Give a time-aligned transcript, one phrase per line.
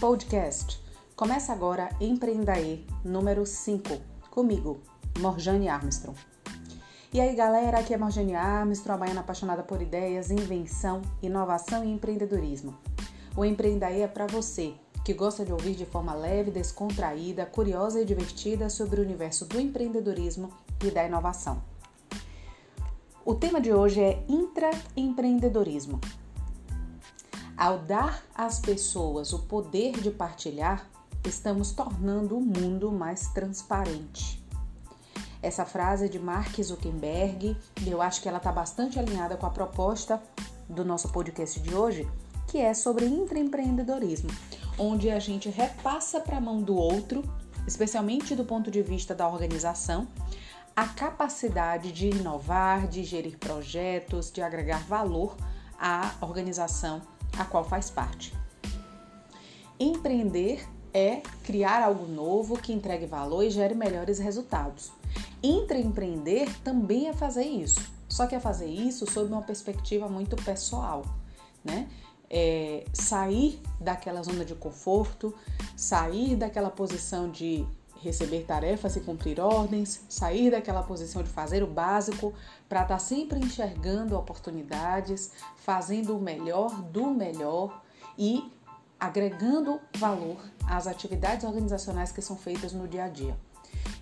[0.00, 0.78] Podcast.
[1.16, 3.98] Começa agora Empreendaê número 5,
[4.30, 4.82] comigo,
[5.20, 6.18] Morjane Armstrong.
[7.14, 11.90] E aí galera, aqui é Morjane Armstrong, a baiana apaixonada por ideias, invenção, inovação e
[11.90, 12.76] empreendedorismo.
[13.34, 18.04] O Empreendaê é para você que gosta de ouvir de forma leve, descontraída, curiosa e
[18.04, 20.50] divertida sobre o universo do empreendedorismo
[20.84, 21.62] e da inovação.
[23.24, 26.00] O tema de hoje é intraempreendedorismo.
[27.56, 30.86] Ao dar às pessoas o poder de partilhar,
[31.24, 34.44] estamos tornando o mundo mais transparente.
[35.42, 40.22] Essa frase de Mark Zuckerberg eu acho que ela está bastante alinhada com a proposta
[40.68, 42.06] do nosso podcast de hoje,
[42.46, 44.28] que é sobre intraempreendedorismo,
[44.78, 47.22] onde a gente repassa para a mão do outro,
[47.66, 50.06] especialmente do ponto de vista da organização,
[50.74, 55.34] a capacidade de inovar, de gerir projetos, de agregar valor
[55.78, 57.00] à organização
[57.38, 58.34] a qual faz parte.
[59.78, 64.90] Empreender é criar algo novo que entregue valor e gere melhores resultados.
[65.42, 71.04] Intraempreender também é fazer isso, só que é fazer isso sob uma perspectiva muito pessoal,
[71.62, 71.88] né?
[72.28, 75.34] É sair daquela zona de conforto,
[75.76, 77.64] sair daquela posição de
[78.06, 82.32] receber tarefas e cumprir ordens, sair daquela posição de fazer o básico
[82.68, 87.82] para estar tá sempre enxergando oportunidades, fazendo o melhor do melhor
[88.16, 88.50] e
[88.98, 93.36] agregando valor às atividades organizacionais que são feitas no dia a dia.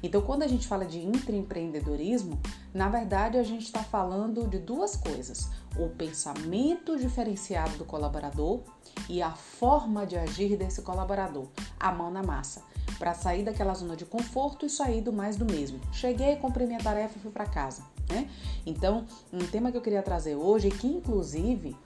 [0.02, 2.38] Então, quando a gente fala de intraempreendedorismo,
[2.72, 8.60] na verdade a gente está falando de duas coisas: o pensamento diferenciado do colaborador
[9.08, 11.48] e a forma de agir desse colaborador,
[11.80, 12.62] a mão na massa
[12.98, 15.80] para sair daquela zona de conforto e sair do mais do mesmo.
[15.92, 17.82] Cheguei, cumpri minha tarefa e fui para casa.
[18.08, 18.28] Né?
[18.66, 21.76] Então, um tema que eu queria trazer hoje, que inclusive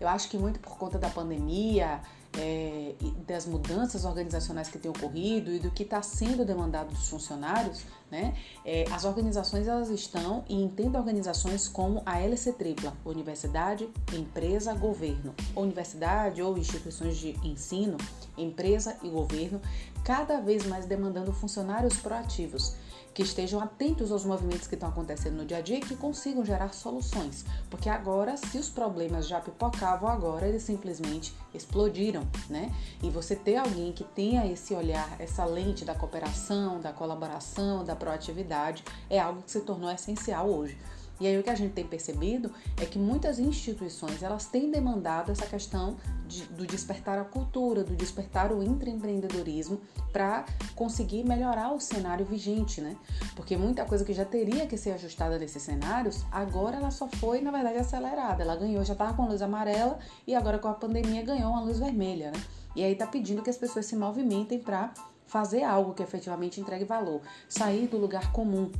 [0.00, 2.00] eu acho que muito por conta da pandemia,
[2.38, 2.94] é,
[3.26, 8.36] das mudanças organizacionais que têm ocorrido e do que está sendo demandado dos funcionários, né?
[8.64, 15.34] É, as organizações elas estão e entendem organizações como a LC tripla, universidade, empresa, governo,
[15.54, 17.96] universidade ou instituições de ensino,
[18.36, 19.60] empresa e governo,
[20.04, 22.76] cada vez mais demandando funcionários proativos
[23.16, 26.44] que estejam atentos aos movimentos que estão acontecendo no dia a dia e que consigam
[26.44, 27.46] gerar soluções.
[27.70, 32.70] Porque agora, se os problemas já pipocavam, agora eles simplesmente explodiram, né?
[33.02, 37.96] E você ter alguém que tenha esse olhar, essa lente da cooperação, da colaboração, da
[37.96, 40.76] proatividade, é algo que se tornou essencial hoje.
[41.20, 45.32] E aí o que a gente tem percebido é que muitas instituições elas têm demandado
[45.32, 45.96] essa questão
[46.26, 49.80] de, do despertar a cultura, do despertar o intraempreendedorismo
[50.12, 50.44] para
[50.74, 52.96] conseguir melhorar o cenário vigente, né?
[53.34, 57.40] Porque muita coisa que já teria que ser ajustada nesses cenários, agora ela só foi,
[57.40, 58.42] na verdade, acelerada.
[58.42, 61.60] Ela ganhou, já estava com a luz amarela e agora com a pandemia ganhou uma
[61.60, 62.42] luz vermelha, né?
[62.74, 64.92] E aí está pedindo que as pessoas se movimentem para
[65.26, 68.70] fazer algo que efetivamente entregue valor, sair do lugar comum,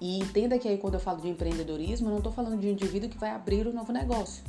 [0.00, 2.70] e entenda que aí quando eu falo de empreendedorismo, eu não estou falando de um
[2.70, 4.42] indivíduo que vai abrir um novo negócio,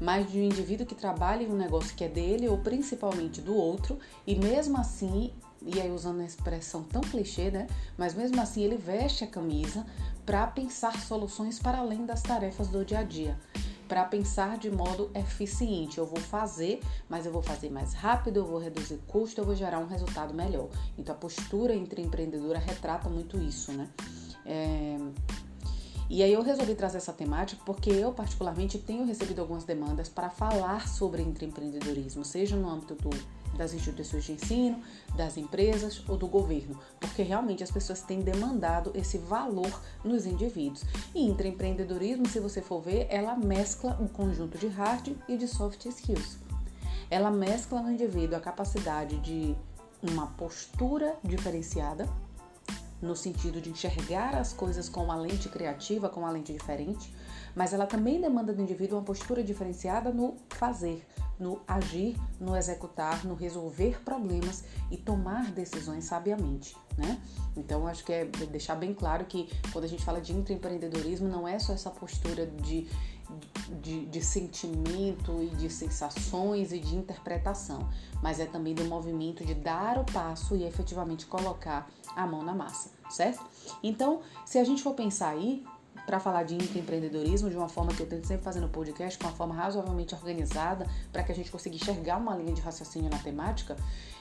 [0.00, 3.54] mas de um indivíduo que trabalha em um negócio que é dele ou principalmente do
[3.54, 5.32] outro, e mesmo assim,
[5.62, 7.66] e aí usando a expressão tão clichê, né?
[7.96, 9.86] Mas mesmo assim ele veste a camisa
[10.26, 13.38] para pensar soluções para além das tarefas do dia a dia
[13.88, 15.96] para pensar de modo eficiente.
[15.96, 19.56] Eu vou fazer, mas eu vou fazer mais rápido, eu vou reduzir custo, eu vou
[19.56, 20.68] gerar um resultado melhor.
[20.96, 23.88] Então a postura entre empreendedora retrata muito isso, né?
[24.48, 24.96] É...
[26.10, 30.30] E aí eu resolvi trazer essa temática porque eu particularmente tenho recebido algumas demandas para
[30.30, 33.10] falar sobre empreendedorismo, seja no âmbito do,
[33.58, 34.80] das instituições de ensino,
[35.14, 40.82] das empresas ou do governo, porque realmente as pessoas têm demandado esse valor nos indivíduos.
[41.14, 45.84] E empreendedorismo, se você for ver, ela mescla um conjunto de hard e de soft
[45.84, 46.38] skills.
[47.10, 49.54] Ela mescla no indivíduo a capacidade de
[50.02, 52.08] uma postura diferenciada,
[53.00, 57.14] no sentido de enxergar as coisas com uma lente criativa, com uma lente diferente,
[57.54, 61.06] mas ela também demanda do indivíduo uma postura diferenciada no fazer,
[61.38, 67.20] no agir, no executar, no resolver problemas e tomar decisões sabiamente, né?
[67.56, 71.46] Então, acho que é deixar bem claro que quando a gente fala de intraempreendedorismo, não
[71.46, 72.88] é só essa postura de,
[73.74, 77.88] de, de, sentimento e de sensações e de interpretação,
[78.22, 82.54] mas é também do movimento de dar o passo e efetivamente colocar a mão na
[82.54, 83.44] massa, certo?
[83.82, 85.64] Então, se a gente for pensar aí,
[86.06, 89.26] para falar de empreendedorismo de uma forma que eu tento sempre fazer no podcast, com
[89.26, 93.18] uma forma razoavelmente organizada, para que a gente consiga enxergar uma linha de raciocínio na
[93.18, 93.76] temática,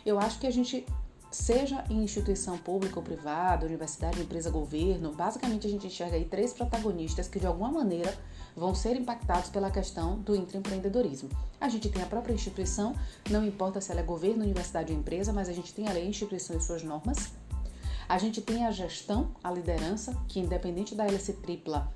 [0.05, 0.85] eu acho que a gente
[1.31, 6.53] seja em instituição pública ou privada, universidade, empresa, governo, basicamente a gente enxerga aí três
[6.53, 8.13] protagonistas que de alguma maneira
[8.57, 11.30] vão ser impactados pela questão do intraempreendedorismo.
[11.62, 12.95] A gente tem a própria instituição,
[13.30, 16.04] não importa se ela é governo, universidade ou empresa, mas a gente tem a lei,
[16.04, 17.30] a instituição e suas normas.
[18.09, 21.94] A gente tem a gestão, a liderança, que independente da LC tripla,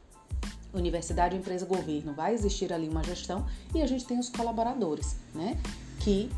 [0.72, 3.46] universidade, empresa, governo, vai existir ali uma gestão.
[3.74, 5.60] E a gente tem os colaboradores, né?
[6.00, 6.30] Que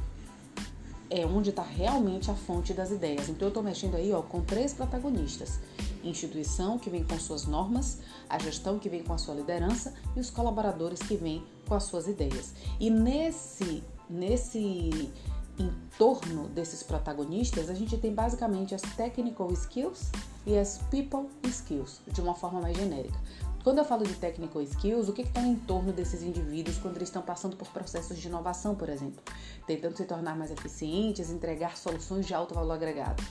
[1.10, 3.30] é onde está realmente a fonte das ideias.
[3.30, 5.60] Então eu estou mexendo aí ó, com três protagonistas:
[6.04, 10.20] instituição que vem com suas normas, a gestão que vem com a sua liderança e
[10.20, 12.54] os colaboradores que vêm com as suas ideias.
[12.80, 15.12] E nesse nesse
[15.58, 20.12] entorno desses protagonistas, a gente tem basicamente as technical skills
[20.46, 23.18] e as people skills, de uma forma mais genérica.
[23.64, 27.08] Quando eu falo de technical skills, o que está em torno desses indivíduos quando eles
[27.08, 29.24] estão passando por processos de inovação, por exemplo?
[29.66, 33.24] Tentando se tornar mais eficientes, entregar soluções de alto valor agregado.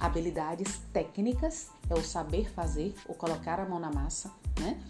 [0.00, 4.80] Habilidades técnicas é o saber fazer, o colocar a mão na massa, né?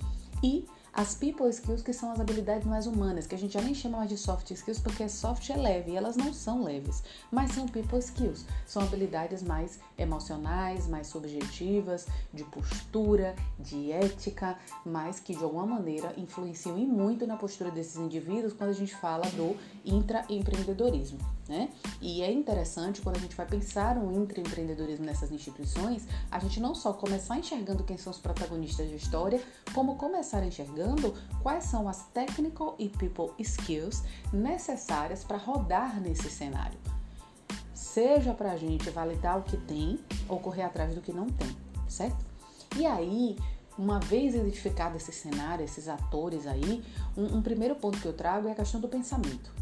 [0.43, 3.75] E as people skills, que são as habilidades mais humanas, que a gente já nem
[3.75, 7.53] chama mais de soft skills porque soft é leve e elas não são leves, mas
[7.53, 8.45] são people skills.
[8.67, 16.13] São habilidades mais emocionais, mais subjetivas, de postura, de ética, mas que de alguma maneira
[16.17, 21.19] influenciam e muito na postura desses indivíduos quando a gente fala do intraempreendedorismo.
[21.51, 21.69] Né?
[22.01, 26.77] E é interessante quando a gente vai pensar um intraempreendedorismo nessas instituições, a gente não
[26.77, 29.43] só começar enxergando quem são os protagonistas da história,
[29.75, 31.13] como começar enxergando
[31.43, 36.79] quais são as technical e people skills necessárias para rodar nesse cenário.
[37.75, 39.99] Seja para a gente validar o que tem
[40.29, 41.57] ou correr atrás do que não tem,
[41.89, 42.25] certo?
[42.77, 43.37] E aí,
[43.77, 46.85] uma vez identificado esse cenário, esses atores aí,
[47.17, 49.60] um, um primeiro ponto que eu trago é a questão do pensamento.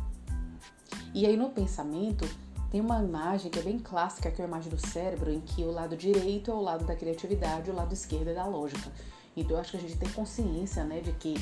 [1.15, 2.29] E aí no pensamento
[2.71, 5.62] tem uma imagem que é bem clássica, que é a imagem do cérebro, em que
[5.62, 8.93] o lado direito é o lado da criatividade, o lado esquerdo é da lógica.
[9.37, 11.35] Então eu acho que a gente tem consciência, né, de que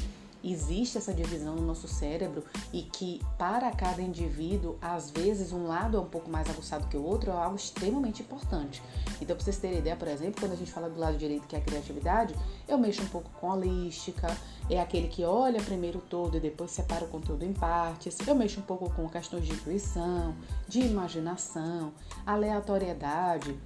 [0.52, 5.96] existe essa divisão no nosso cérebro e que para cada indivíduo, às vezes um lado
[5.96, 8.82] é um pouco mais aguçado que o outro, é algo extremamente importante.
[9.20, 11.56] Então, para vocês terem ideia, por exemplo, quando a gente fala do lado direito, que
[11.56, 12.34] é a criatividade,
[12.68, 14.36] eu mexo um pouco com a holística,
[14.70, 18.18] é aquele que olha primeiro o todo e depois separa o conteúdo em partes.
[18.26, 20.34] Eu mexo um pouco com questões de intuição,
[20.68, 21.92] de imaginação,
[22.24, 23.58] aleatoriedade,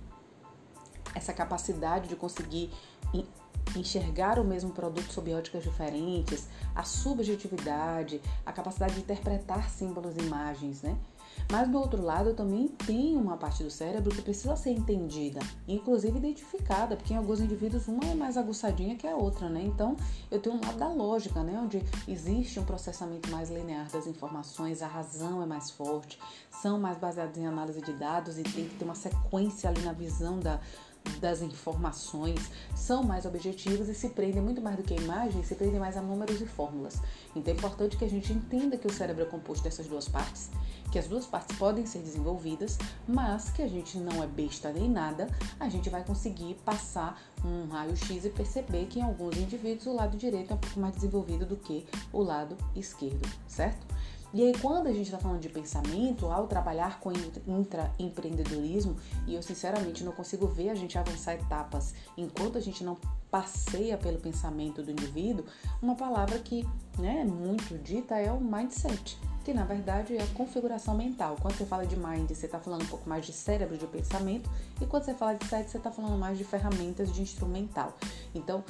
[1.14, 2.70] essa capacidade de conseguir
[3.76, 10.20] enxergar o mesmo produto sob óticas diferentes, a subjetividade, a capacidade de interpretar símbolos e
[10.20, 10.96] imagens, né?
[11.50, 16.16] Mas do outro lado, também tem uma parte do cérebro que precisa ser entendida, inclusive
[16.16, 19.62] identificada, porque em alguns indivíduos uma é mais aguçadinha que a outra, né?
[19.64, 19.96] Então,
[20.30, 21.58] eu tenho um lado da lógica, né?
[21.60, 26.20] Onde existe um processamento mais linear das informações, a razão é mais forte,
[26.50, 29.92] são mais baseados em análise de dados e tem que ter uma sequência ali na
[29.92, 30.60] visão da,
[31.20, 35.54] das informações são mais objetivos e se prendem muito mais do que a imagem, se
[35.54, 37.00] prendem mais a números e fórmulas.
[37.36, 40.50] Então é importante que a gente entenda que o cérebro é composto dessas duas partes,
[40.90, 44.88] que as duas partes podem ser desenvolvidas, mas que a gente não é besta nem
[44.88, 49.94] nada, a gente vai conseguir passar um raio-x e perceber que em alguns indivíduos o
[49.94, 53.86] lado direito é um pouco mais desenvolvido do que o lado esquerdo, certo?
[54.32, 57.12] E aí, quando a gente está falando de pensamento, ao trabalhar com
[57.46, 58.96] intraempreendedorismo,
[59.26, 62.96] e eu sinceramente não consigo ver a gente avançar etapas enquanto a gente não
[63.28, 65.44] passeia pelo pensamento do indivíduo,
[65.82, 66.66] uma palavra que
[66.98, 71.36] né, é muito dita é o mindset, que na verdade é a configuração mental.
[71.40, 74.48] Quando você fala de mind, você está falando um pouco mais de cérebro, de pensamento,
[74.80, 77.96] e quando você fala de set, você está falando mais de ferramentas de instrumental.
[78.32, 78.64] Então,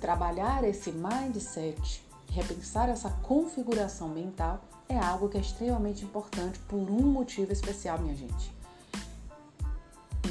[0.00, 7.06] trabalhar esse mindset repensar essa configuração mental é algo que é extremamente importante por um
[7.06, 8.52] motivo especial, minha gente.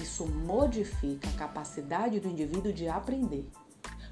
[0.02, 3.50] Isso modifica a capacidade do indivíduo de aprender.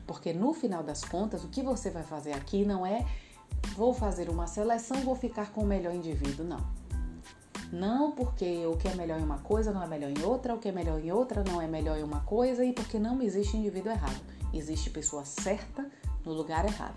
[0.05, 3.05] Porque no final das contas, o que você vai fazer aqui não é
[3.75, 6.59] vou fazer uma seleção, vou ficar com o melhor indivíduo, não.
[7.71, 10.59] Não porque o que é melhor em uma coisa não é melhor em outra, o
[10.59, 13.57] que é melhor em outra não é melhor em uma coisa e porque não existe
[13.57, 14.21] indivíduo errado.
[14.53, 15.89] Existe pessoa certa
[16.23, 16.95] no lugar errado.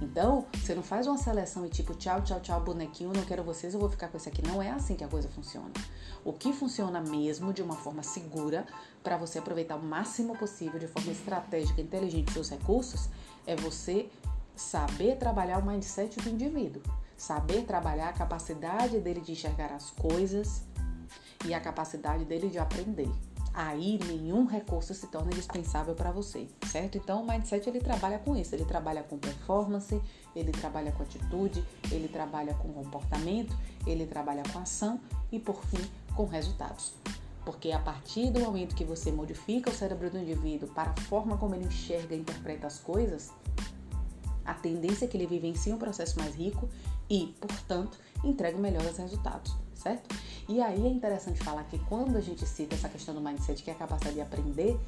[0.00, 3.74] Então, você não faz uma seleção e tipo, tchau, tchau, tchau, bonequinho, não quero vocês,
[3.74, 4.46] eu vou ficar com esse aqui.
[4.46, 5.70] Não é assim que a coisa funciona.
[6.24, 8.66] O que funciona mesmo de uma forma segura
[9.02, 13.08] para você aproveitar o máximo possível, de forma estratégica, inteligente seus recursos,
[13.46, 14.08] é você
[14.56, 16.82] saber trabalhar o mindset do indivíduo,
[17.16, 20.62] saber trabalhar a capacidade dele de enxergar as coisas
[21.44, 23.10] e a capacidade dele de aprender
[23.52, 26.96] aí nenhum recurso se torna indispensável para você, certo?
[26.96, 30.00] Então o mindset ele trabalha com isso, ele trabalha com performance,
[30.34, 35.00] ele trabalha com atitude, ele trabalha com comportamento, ele trabalha com ação
[35.32, 36.92] e por fim com resultados.
[37.44, 41.36] Porque a partir do momento que você modifica o cérebro do indivíduo para a forma
[41.36, 43.32] como ele enxerga e interpreta as coisas,
[44.44, 46.68] a tendência é que ele vivencie um processo mais rico
[47.08, 50.14] e, portanto, entregue melhores resultados, certo?
[50.48, 53.70] E aí é interessante falar que quando a gente cita essa questão do mindset, que
[53.70, 54.78] é a capacidade de aprender,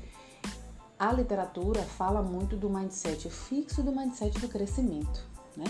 [0.99, 5.25] a literatura fala muito do mindset fixo e do mindset do crescimento,
[5.57, 5.65] né?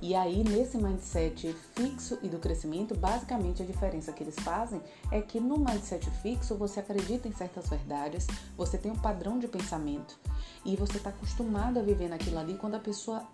[0.00, 4.82] E aí, nesse mindset fixo e do crescimento, basicamente a diferença que eles fazem
[5.12, 9.46] é que no mindset fixo você acredita em certas verdades, você tem um padrão de
[9.46, 10.18] pensamento
[10.64, 12.54] e você está acostumado a viver naquilo ali.
[12.54, 13.24] Quando a pessoa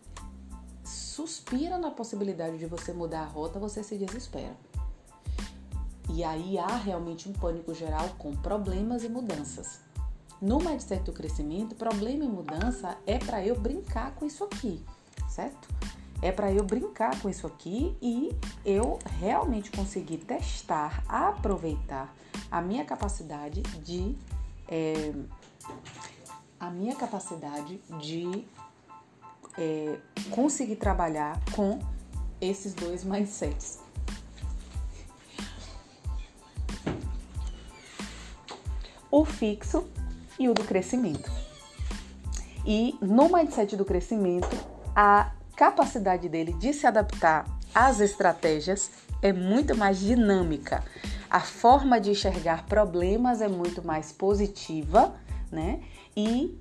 [0.84, 4.54] suspira na possibilidade de você mudar a rota, você se desespera.
[6.08, 9.80] E aí há realmente um pânico geral com problemas e mudanças.
[10.40, 14.84] No mindset do crescimento, problema e mudança é para eu brincar com isso aqui,
[15.28, 15.68] certo?
[16.22, 22.14] É para eu brincar com isso aqui e eu realmente conseguir testar, aproveitar
[22.50, 24.16] a minha capacidade de
[24.68, 25.12] é,
[26.58, 28.44] a minha capacidade de
[29.56, 29.98] é,
[30.30, 31.78] conseguir trabalhar com
[32.40, 33.80] esses dois mindsets.
[39.10, 39.88] O fixo
[40.38, 41.30] e o do crescimento.
[42.66, 44.56] E no mindset do crescimento,
[44.94, 48.90] a capacidade dele de se adaptar às estratégias
[49.22, 50.84] é muito mais dinâmica.
[51.30, 55.14] A forma de enxergar problemas é muito mais positiva,
[55.50, 55.80] né?
[56.16, 56.58] E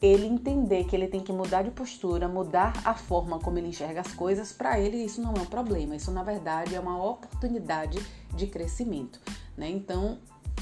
[0.00, 4.00] ele entender que ele tem que mudar de postura, mudar a forma como ele enxerga
[4.00, 7.98] as coisas, para ele isso não é um problema, isso na verdade é uma oportunidade
[8.34, 9.20] de crescimento,
[9.56, 9.68] né?
[9.68, 10.18] Então,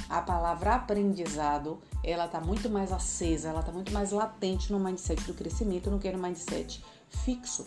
[0.08, 5.22] a palavra aprendizado, ela tá muito mais acesa, ela tá muito mais latente no mindset
[5.24, 7.64] do crescimento do que no mindset fixo.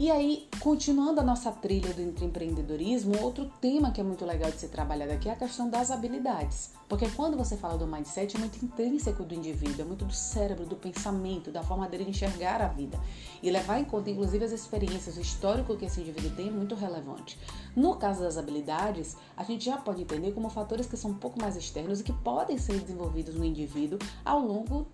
[0.00, 4.60] E aí, continuando a nossa trilha do empreendedorismo, outro tema que é muito legal de
[4.60, 6.70] ser trabalhado aqui é a questão das habilidades.
[6.88, 10.64] Porque quando você fala do mindset, é muito intrínseco do indivíduo, é muito do cérebro,
[10.64, 12.96] do pensamento, da forma dele de enxergar a vida.
[13.42, 16.76] E levar em conta, inclusive, as experiências, o histórico que esse indivíduo tem é muito
[16.76, 17.36] relevante.
[17.74, 21.40] No caso das habilidades, a gente já pode entender como fatores que são um pouco
[21.40, 24.86] mais externos e que podem ser desenvolvidos no indivíduo ao longo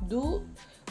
[0.00, 0.42] do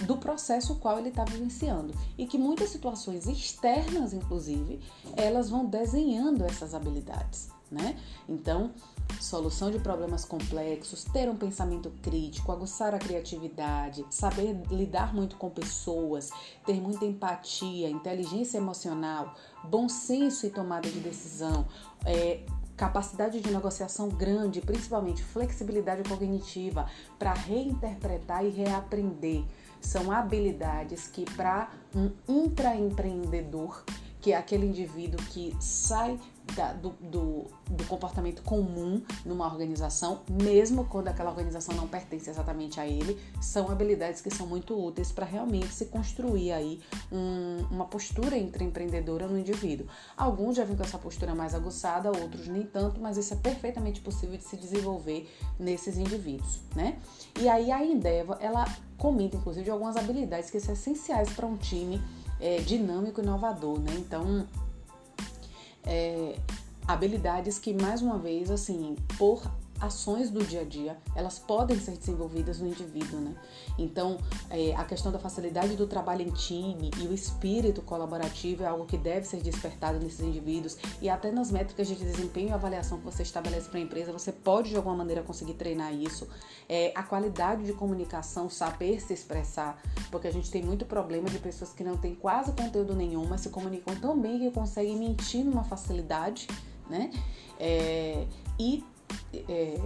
[0.01, 4.79] do processo qual ele está vivenciando e que muitas situações externas, inclusive,
[5.15, 7.97] elas vão desenhando essas habilidades, né?
[8.27, 8.71] Então,
[9.19, 15.49] solução de problemas complexos, ter um pensamento crítico, aguçar a criatividade, saber lidar muito com
[15.49, 16.31] pessoas,
[16.65, 21.65] ter muita empatia, inteligência emocional, bom senso e tomada de decisão,
[22.05, 22.43] é,
[22.75, 29.45] capacidade de negociação grande, principalmente flexibilidade cognitiva para reinterpretar e reaprender
[29.83, 33.83] são habilidades que para um intraempreendedor,
[34.19, 36.19] que é aquele indivíduo que sai
[36.55, 42.79] da, do, do, do, comportamento comum numa organização, mesmo quando aquela organização não pertence exatamente
[42.79, 46.79] a ele, são habilidades que são muito úteis para realmente se construir aí
[47.11, 49.87] um, uma postura empreendedora no indivíduo.
[50.15, 54.01] Alguns já vêm com essa postura mais aguçada, outros nem tanto, mas isso é perfeitamente
[54.01, 55.29] possível de se desenvolver
[55.59, 56.99] nesses indivíduos, né?
[57.39, 58.65] E aí a Endeavor, ela
[58.97, 62.01] comenta inclusive de algumas habilidades que são essenciais para um time
[62.39, 63.93] é, dinâmico e inovador, né?
[63.97, 64.45] Então,
[65.85, 66.35] é,
[66.87, 69.43] habilidades que, mais uma vez, assim, por
[69.83, 73.35] ações do dia a dia, elas podem ser desenvolvidas no indivíduo, né?
[73.77, 74.17] Então,
[74.49, 78.85] é, a questão da facilidade do trabalho em time e o espírito colaborativo é algo
[78.85, 83.03] que deve ser despertado nesses indivíduos e até nas métricas de desempenho e avaliação que
[83.03, 86.27] você estabelece para a empresa, você pode de alguma maneira conseguir treinar isso.
[86.69, 91.39] É, a qualidade de comunicação, saber se expressar, porque a gente tem muito problema de
[91.39, 95.43] pessoas que não têm quase conteúdo nenhum, mas se comunicam tão bem que conseguem mentir
[95.43, 96.47] numa facilidade,
[96.89, 97.11] né?
[97.59, 98.25] É,
[98.59, 98.83] e
[99.47, 99.79] é,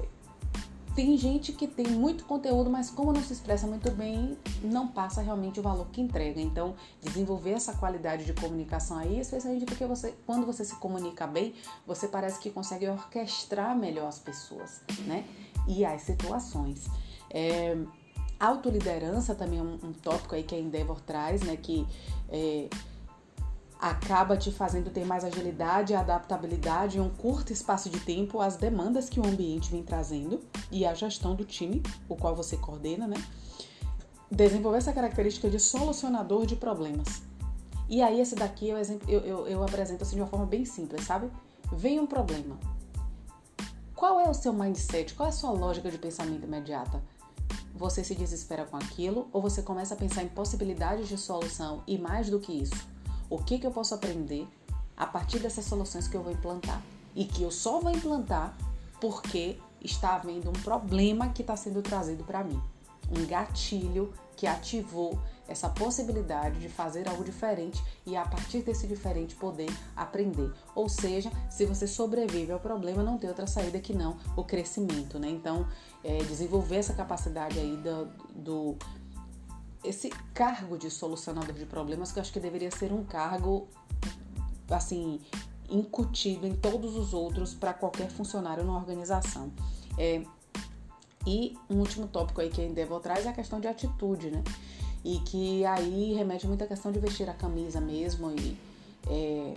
[0.97, 5.21] tem gente que tem muito conteúdo, mas como não se expressa muito bem, não passa
[5.21, 6.41] realmente o valor que entrega.
[6.41, 11.53] Então, desenvolver essa qualidade de comunicação aí, especialmente porque você, quando você se comunica bem,
[11.85, 15.23] você parece que consegue orquestrar melhor as pessoas, né?
[15.67, 16.87] E as situações.
[17.29, 17.77] É,
[18.39, 21.57] autoliderança também é um, um tópico aí que a Endeavor traz, né?
[21.57, 21.85] Que
[22.29, 22.69] é,
[23.79, 28.57] acaba te fazendo ter mais agilidade e adaptabilidade em um curto espaço de tempo às
[28.57, 30.39] demandas que o ambiente vem trazendo
[30.71, 33.17] e a gestão do time, o qual você coordena, né?
[34.31, 37.21] Desenvolver essa característica de solucionador de problemas.
[37.89, 41.05] E aí, esse daqui eu, eu, eu, eu apresento assim de uma forma bem simples,
[41.05, 41.29] sabe?
[41.71, 42.57] Vem um problema.
[43.95, 45.13] Qual é o seu mindset?
[45.13, 47.01] Qual é a sua lógica de pensamento imediata?
[47.73, 51.97] Você se desespera com aquilo ou você começa a pensar em possibilidades de solução e
[51.97, 52.87] mais do que isso?
[53.29, 54.47] O que, que eu posso aprender
[54.95, 56.81] a partir dessas soluções que eu vou implantar
[57.15, 58.57] e que eu só vou implantar
[58.99, 62.61] porque está havendo um problema que está sendo trazido para mim,
[63.15, 69.35] um gatilho que ativou essa possibilidade de fazer algo diferente e a partir desse diferente
[69.35, 70.51] poder aprender.
[70.75, 75.17] Ou seja, se você sobrevive ao problema, não tem outra saída que não o crescimento,
[75.17, 75.29] né?
[75.29, 75.65] Então,
[76.03, 78.05] é, desenvolver essa capacidade aí do,
[78.35, 78.77] do
[79.87, 83.67] esse cargo de solucionador de problemas que eu acho que deveria ser um cargo
[84.69, 85.19] assim
[85.69, 89.51] incutido em todos os outros para qualquer funcionário numa organização.
[89.97, 90.23] É,
[91.25, 94.43] e um último tópico aí que a Endeavor traz é a questão de atitude, né?
[95.03, 98.57] E que aí remete muito à questão de vestir a camisa mesmo e
[99.09, 99.53] é,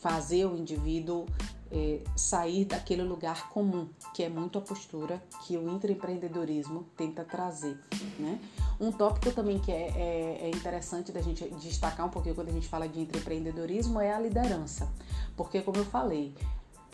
[0.00, 1.26] fazer o indivíduo
[1.70, 7.78] é, sair daquele lugar comum, que é muito a postura que o intraempreendedorismo tenta trazer,
[8.18, 8.40] né?
[8.80, 12.52] Um tópico também que é, é, é, interessante da gente destacar um pouquinho quando a
[12.52, 14.88] gente fala de intraempreendedorismo é a liderança.
[15.36, 16.32] Porque, como eu falei,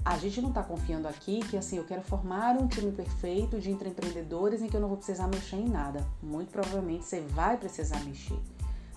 [0.05, 3.71] a gente não está confiando aqui que assim, eu quero formar um time perfeito de
[3.71, 6.07] intraempreendedores em que eu não vou precisar mexer em nada.
[6.23, 8.39] Muito provavelmente você vai precisar mexer.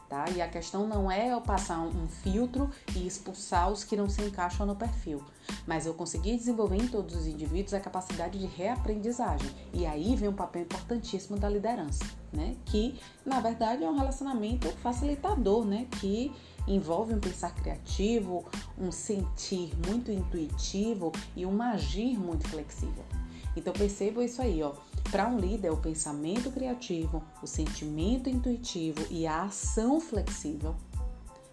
[0.09, 0.23] Tá?
[0.29, 4.21] E a questão não é eu passar um filtro e expulsar os que não se
[4.21, 5.21] encaixam no perfil,
[5.65, 9.49] mas eu conseguir desenvolver em todos os indivíduos a capacidade de reaprendizagem.
[9.73, 12.55] E aí vem um papel importantíssimo da liderança, né?
[12.65, 15.87] Que na verdade é um relacionamento facilitador, né?
[15.99, 16.31] Que
[16.67, 18.45] envolve um pensar criativo,
[18.77, 23.05] um sentir muito intuitivo e um agir muito flexível.
[23.55, 24.73] Então perceba isso aí, ó.
[25.09, 30.75] Para um líder, o pensamento criativo, o sentimento intuitivo e a ação flexível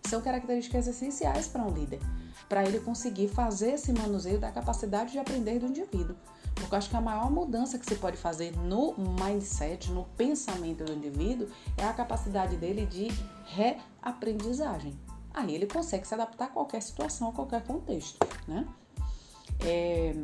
[0.07, 2.01] são características essenciais para um líder,
[2.49, 6.17] para ele conseguir fazer esse manuseio da capacidade de aprender do indivíduo.
[6.55, 10.85] Porque eu acho que a maior mudança que se pode fazer no mindset, no pensamento
[10.85, 13.09] do indivíduo, é a capacidade dele de
[13.47, 14.95] reaprendizagem.
[15.33, 18.67] Aí ele consegue se adaptar a qualquer situação, a qualquer contexto, né?
[19.61, 20.15] É,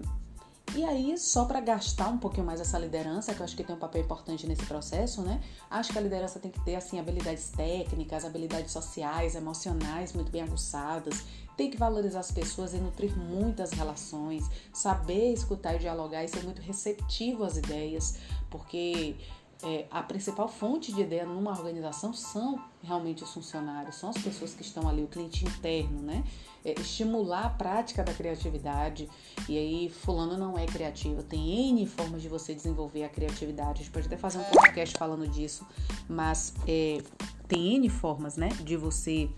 [0.74, 3.74] e aí, só para gastar um pouquinho mais essa liderança, que eu acho que tem
[3.74, 5.40] um papel importante nesse processo, né?
[5.68, 10.42] Acho que a liderança tem que ter, assim, habilidades técnicas, habilidades sociais, emocionais muito bem
[10.42, 11.24] aguçadas.
[11.56, 16.44] Tem que valorizar as pessoas e nutrir muitas relações, saber escutar e dialogar e ser
[16.44, 19.16] muito receptivo às ideias, porque
[19.62, 24.54] é, a principal fonte de ideia numa organização são realmente os funcionários, são as pessoas
[24.54, 26.24] que estão ali, o cliente interno, né?
[26.64, 29.08] É, estimular a prática da criatividade.
[29.48, 31.22] E aí, fulano não é criativo.
[31.22, 33.80] Tem N formas de você desenvolver a criatividade.
[33.80, 35.66] A gente pode até fazer um podcast falando disso,
[36.08, 37.02] mas é,
[37.48, 39.28] tem N formas, né, de você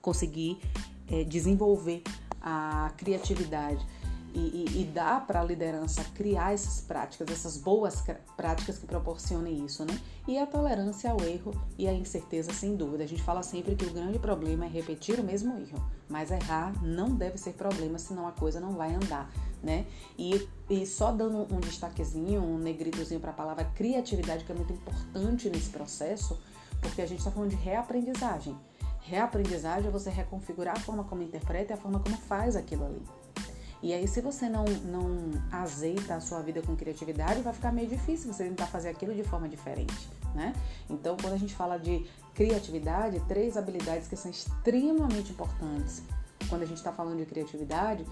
[0.00, 0.58] conseguir
[1.08, 2.02] é, desenvolver
[2.40, 3.84] a criatividade
[4.34, 8.02] e, e, e dá para a liderança criar essas práticas, essas boas
[8.36, 9.98] práticas que proporcionem isso, né?
[10.26, 13.04] E a tolerância ao erro e a incerteza, sem dúvida.
[13.04, 16.72] A gente fala sempre que o grande problema é repetir o mesmo erro, mas errar
[16.82, 19.30] não deve ser problema, senão a coisa não vai andar,
[19.62, 19.86] né?
[20.18, 24.72] E, e só dando um destaquezinho, um negritozinho para a palavra criatividade, que é muito
[24.72, 26.40] importante nesse processo,
[26.80, 28.58] porque a gente está falando de reaprendizagem.
[29.00, 33.02] Reaprendizagem é você reconfigurar a forma como interpreta e a forma como faz aquilo ali.
[33.84, 37.86] E aí, se você não, não azeita a sua vida com criatividade, vai ficar meio
[37.86, 40.54] difícil você tentar fazer aquilo de forma diferente, né?
[40.88, 46.02] Então, quando a gente fala de criatividade, três habilidades que são extremamente importantes
[46.48, 48.06] quando a gente está falando de criatividade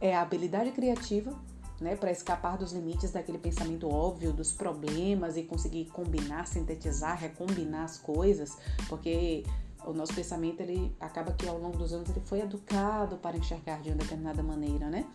[0.00, 1.38] é a habilidade criativa,
[1.78, 7.84] né, para escapar dos limites daquele pensamento óbvio, dos problemas e conseguir combinar, sintetizar, recombinar
[7.84, 8.56] as coisas,
[8.88, 9.44] porque
[9.90, 13.80] o nosso pensamento ele acaba que ao longo dos anos ele foi educado para enxergar
[13.80, 15.06] de uma determinada maneira, né?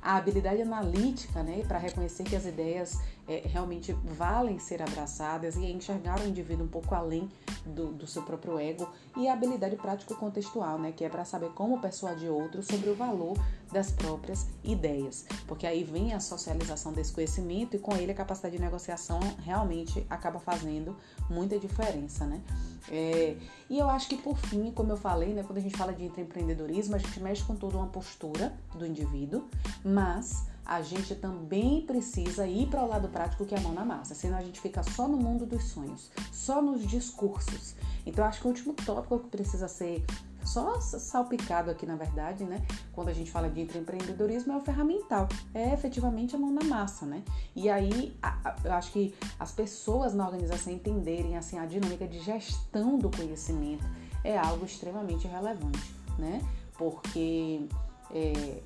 [0.00, 5.64] A habilidade analítica, né, para reconhecer que as ideias é, realmente valem ser abraçadas e
[5.64, 7.28] enxergar o indivíduo um pouco além
[7.64, 11.80] do, do seu próprio ego e a habilidade prático-contextual, né, que é para saber como
[11.80, 13.36] persuadir outros sobre o valor
[13.72, 18.56] das próprias ideias, porque aí vem a socialização desse conhecimento e com ele a capacidade
[18.56, 20.96] de negociação realmente acaba fazendo
[21.30, 22.42] muita diferença, né?
[22.90, 23.36] É,
[23.70, 26.04] e eu acho que por fim, como eu falei, né, quando a gente fala de
[26.04, 29.48] empreendedorismo, a gente mexe com toda uma postura do indivíduo,
[29.84, 33.84] mas a gente também precisa ir para o lado prático que é a mão na
[33.84, 37.74] massa, senão a gente fica só no mundo dos sonhos, só nos discursos.
[38.06, 40.04] Então, acho que o último tópico que precisa ser
[40.44, 42.64] só salpicado aqui, na verdade, né?
[42.92, 47.06] Quando a gente fala de empreendedorismo, é o ferramental, é efetivamente a mão na massa,
[47.06, 47.22] né?
[47.54, 48.16] E aí,
[48.64, 53.84] eu acho que as pessoas na organização entenderem, assim, a dinâmica de gestão do conhecimento
[54.24, 56.42] é algo extremamente relevante, né?
[56.76, 57.66] Porque
[58.10, 58.60] é,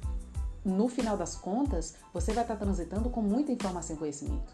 [0.67, 4.53] no final das contas, você vai estar transitando com muita informação e conhecimento.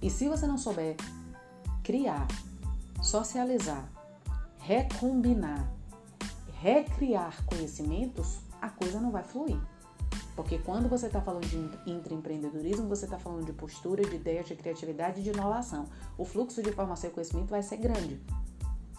[0.00, 0.96] E se você não souber
[1.82, 2.26] criar,
[3.02, 3.86] socializar,
[4.58, 5.70] recombinar,
[6.60, 9.60] recriar conhecimentos, a coisa não vai fluir.
[10.34, 14.56] Porque quando você está falando de intraempreendedorismo, você está falando de postura, de ideias, de
[14.56, 15.84] criatividade de inovação.
[16.16, 18.18] O fluxo de informação e conhecimento vai ser grande.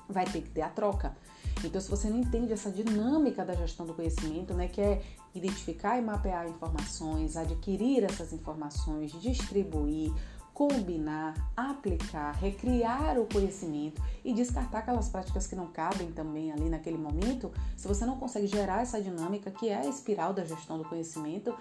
[0.08, 1.17] Vai ter que ter a troca.
[1.65, 5.01] Então, se você não entende essa dinâmica da gestão do conhecimento, né, que é
[5.34, 10.13] identificar e mapear informações, adquirir essas informações, distribuir,
[10.56, 16.97] combinar, aplicar, recriar o conhecimento e descartar aquelas práticas que não cabem também ali naquele
[16.97, 20.86] momento, se você não consegue gerar essa dinâmica que é a espiral da gestão do
[20.86, 21.54] conhecimento,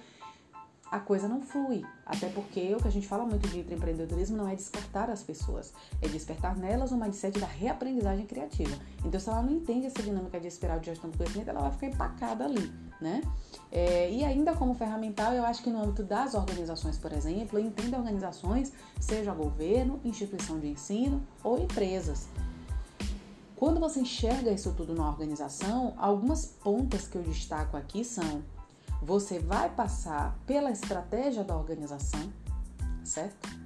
[0.95, 1.85] a coisa não flui.
[2.07, 5.75] Até porque o que a gente fala muito de empreendedorismo não é descartar as pessoas,
[6.01, 8.77] é despertar nelas o mindset da reaprendizagem criativa.
[9.05, 11.73] Então, se ela não entende essa dinâmica de espiral de gestão do conhecimento, ela vai
[11.73, 13.23] ficar empacada ali, né?
[13.73, 17.65] É, e ainda como ferramental, eu acho que no âmbito das organizações, por exemplo, eu
[17.65, 22.29] entendo organizações, seja governo, instituição de ensino ou empresas.
[23.57, 28.45] Quando você enxerga isso tudo na organização, algumas pontas que eu destaco aqui são
[29.05, 32.33] você vai passar pela estratégia da organização,
[33.05, 33.63] certo?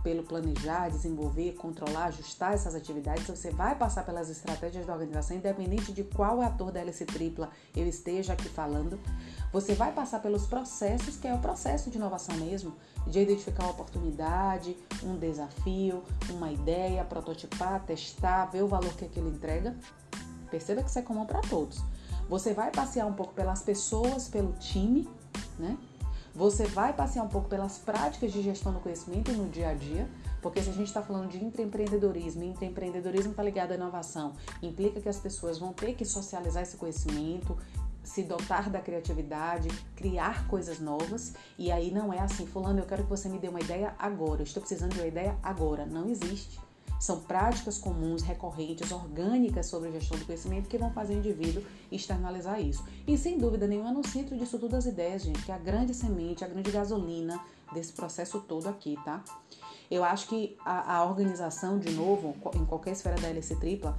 [0.00, 5.92] Pelo planejar, desenvolver, controlar, ajustar essas atividades, você vai passar pelas estratégias da organização, independente
[5.92, 9.00] de qual ator da hélice tripla eu esteja aqui falando.
[9.52, 12.72] Você vai passar pelos processos, que é o processo de inovação mesmo,
[13.08, 19.30] de identificar uma oportunidade, um desafio, uma ideia, prototipar, testar, ver o valor que aquilo
[19.30, 19.74] entrega.
[20.48, 21.82] Perceba que isso é comum para todos.
[22.28, 25.08] Você vai passear um pouco pelas pessoas, pelo time,
[25.58, 25.78] né?
[26.34, 30.06] Você vai passear um pouco pelas práticas de gestão do conhecimento no dia a dia,
[30.42, 35.00] porque se a gente está falando de intraempreendedorismo, e intraempreendedorismo está ligado à inovação, implica
[35.00, 37.56] que as pessoas vão ter que socializar esse conhecimento,
[38.04, 41.34] se dotar da criatividade, criar coisas novas.
[41.58, 44.42] E aí não é assim, fulano, eu quero que você me dê uma ideia agora,
[44.42, 45.86] eu estou precisando de uma ideia agora.
[45.86, 46.60] Não existe.
[46.98, 52.60] São práticas comuns, recorrentes, orgânicas sobre gestão do conhecimento que vão fazer o indivíduo externalizar
[52.60, 52.84] isso.
[53.06, 55.94] E sem dúvida nenhuma, no centro disso tudo as ideias, gente, que é a grande
[55.94, 57.38] semente, a grande gasolina
[57.72, 59.22] desse processo todo aqui, tá?
[59.90, 63.96] Eu acho que a, a organização, de novo, em qualquer esfera da LC tripla,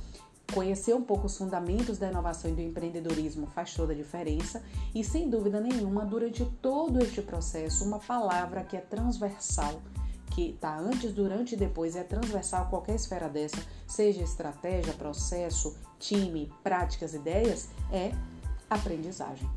[0.53, 4.63] Conhecer um pouco os fundamentos da inovação e do empreendedorismo faz toda a diferença
[4.95, 9.81] e, sem dúvida nenhuma, durante todo este processo, uma palavra que é transversal
[10.31, 15.75] que está antes, durante e depois é transversal a qualquer esfera dessa, seja estratégia, processo,
[15.99, 18.11] time, práticas, ideias, é
[18.69, 19.49] aprendizagem.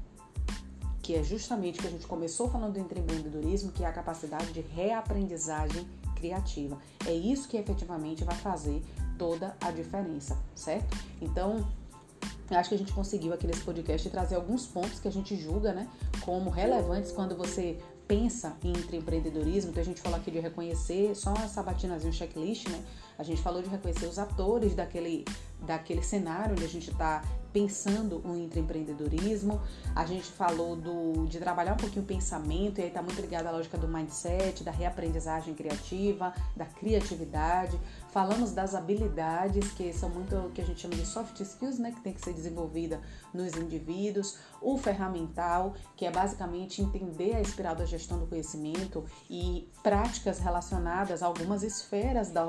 [1.02, 4.52] Que é justamente o que a gente começou falando do empreendedorismo, que é a capacidade
[4.52, 6.78] de reaprendizagem criativa.
[7.06, 8.83] É isso que efetivamente vai fazer
[9.18, 10.96] toda a diferença, certo?
[11.20, 11.66] Então,
[12.50, 15.72] acho que a gente conseguiu aqui nesse podcast trazer alguns pontos que a gente julga,
[15.72, 15.88] né,
[16.24, 17.78] como relevantes quando você
[18.11, 22.83] pensa em empreendedorismo, então a gente falou aqui de reconhecer só sabatinazinha, um checklist, né?
[23.20, 25.26] A gente falou de reconhecer os atores daquele,
[25.61, 29.61] daquele cenário onde a gente está pensando o intraempreendedorismo.
[29.94, 33.46] A gente falou do, de trabalhar um pouquinho o pensamento, e aí está muito ligado
[33.46, 37.78] à lógica do mindset, da reaprendizagem criativa, da criatividade.
[38.11, 41.92] Falamos das habilidades, que são muito o que a gente chama de soft skills, né,
[41.92, 43.00] que tem que ser desenvolvida
[43.33, 44.38] nos indivíduos.
[44.61, 51.22] O ferramental, que é basicamente entender a espiral da gestão do conhecimento e práticas relacionadas
[51.22, 52.44] a algumas esferas da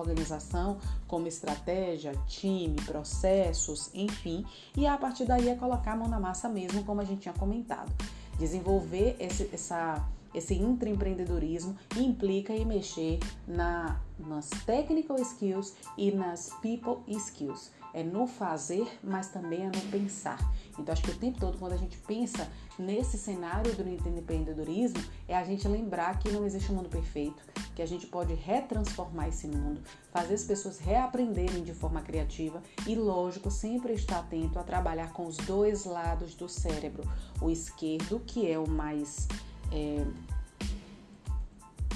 [0.61, 4.45] organização, como estratégia, time, processos, enfim.
[4.75, 7.33] E a partir daí é colocar a mão na massa mesmo, como a gente tinha
[7.33, 7.91] comentado.
[8.37, 16.99] Desenvolver esse, essa, esse intraempreendedorismo implica em mexer na, nas technical skills e nas people
[17.07, 17.71] skills.
[17.93, 20.39] É no fazer, mas também é no pensar.
[20.79, 22.49] Então, acho que o tempo todo, quando a gente pensa
[22.79, 27.43] nesse cenário do empreendedorismo, é a gente lembrar que não existe um mundo perfeito,
[27.75, 32.95] que a gente pode retransformar esse mundo, fazer as pessoas reaprenderem de forma criativa e,
[32.95, 37.03] lógico, sempre estar atento a trabalhar com os dois lados do cérebro.
[37.41, 39.27] O esquerdo, que é o mais.
[39.71, 40.05] É,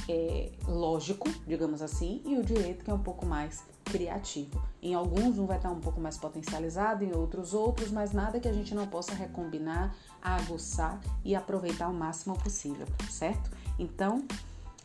[0.07, 4.61] é, lógico, digamos assim, e o direito, que é um pouco mais criativo.
[4.81, 8.47] Em alguns um vai estar um pouco mais potencializado, em outros outros, mas nada que
[8.47, 13.49] a gente não possa recombinar, aguçar e aproveitar o máximo possível, certo?
[13.79, 14.25] Então,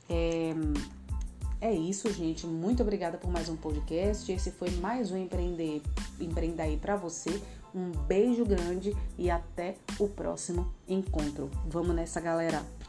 [0.08, 0.54] é,
[1.60, 2.46] é isso, gente.
[2.46, 4.30] Muito obrigada por mais um podcast.
[4.30, 5.82] Esse foi mais um Empreender,
[6.20, 7.42] Empreenda aí para você.
[7.74, 11.50] Um beijo grande e até o próximo encontro.
[11.68, 12.79] Vamos nessa, galera!